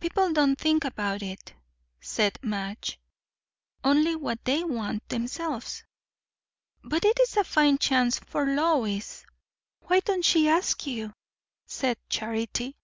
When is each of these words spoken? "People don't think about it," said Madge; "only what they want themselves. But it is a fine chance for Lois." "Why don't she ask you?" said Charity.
"People 0.00 0.32
don't 0.32 0.56
think 0.58 0.84
about 0.84 1.22
it," 1.22 1.54
said 2.00 2.40
Madge; 2.42 2.98
"only 3.84 4.16
what 4.16 4.44
they 4.44 4.64
want 4.64 5.08
themselves. 5.08 5.84
But 6.82 7.04
it 7.04 7.20
is 7.20 7.36
a 7.36 7.44
fine 7.44 7.78
chance 7.78 8.18
for 8.18 8.44
Lois." 8.46 9.24
"Why 9.82 10.00
don't 10.00 10.24
she 10.24 10.48
ask 10.48 10.88
you?" 10.88 11.14
said 11.66 11.98
Charity. 12.08 12.74